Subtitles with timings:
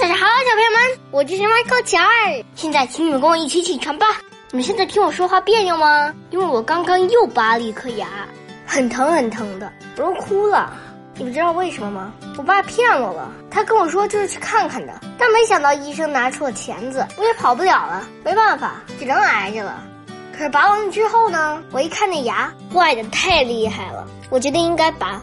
[0.00, 2.44] 大家好，小朋友们，我就是麦克乔儿。
[2.54, 4.06] 现在，请你们跟我一起起床吧。
[4.52, 6.14] 你们现在听我说话别扭吗？
[6.30, 8.06] 因为我刚刚又拔了一颗牙，
[8.64, 10.72] 很疼很疼的，我都哭了。
[11.16, 12.12] 你们知道为什么吗？
[12.36, 19.82] 我爸骗我了，他跟我说就是去看看的，但没想到医生拿出了钳子，我也跑不了了，没办法，只能挨着了。
[20.32, 25.20] 可是拔完了之后呢，我一看那牙坏的太厉害了，我觉得应该拔。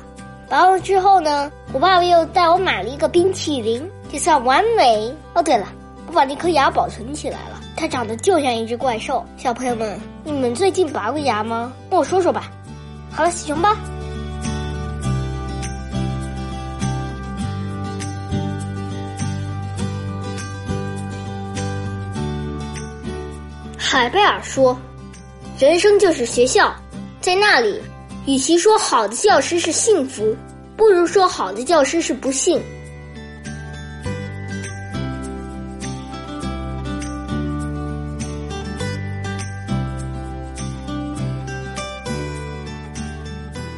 [0.50, 5.14] 拔完之后呢，我爸爸又带我买了一个冰淇淋，就算完美。
[5.34, 5.68] 哦，对了，
[6.08, 9.26] 我把那颗牙保存起来了，它长得就像一只怪兽。
[9.36, 11.74] 小朋友们，你们最近拔过牙吗？
[11.90, 12.50] 跟我说说吧。
[13.12, 13.78] 好了，起床吧。
[23.78, 24.80] 海贝尔说
[25.60, 26.74] ：“人生就是学校，
[27.20, 27.82] 在那里。”
[28.26, 30.34] 与其说好的教师是幸福，
[30.78, 32.64] 不如说好的教师是不幸。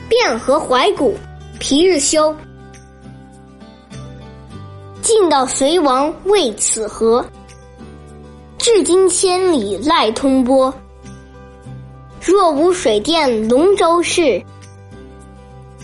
[0.09, 1.16] 汴河怀古，
[1.59, 2.33] 皮日休。
[5.02, 7.25] 晋到隋王为此河，
[8.58, 10.73] 至今千里赖通波。
[12.22, 14.41] 若无水电龙舟事，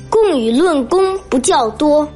[0.10, 2.08] 共与论功不较多。